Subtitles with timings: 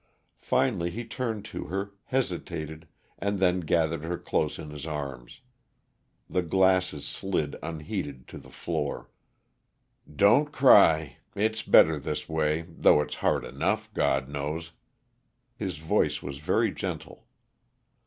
[0.39, 2.87] Finally he turned to her, hesitated,
[3.19, 5.41] and then gathered her close in his arms.
[6.27, 9.11] The glasses slid unheeded to the floor.
[10.11, 14.71] "Don't cry it's better this way, though it's hard enough, God knows."
[15.55, 17.27] His voice was very gentle.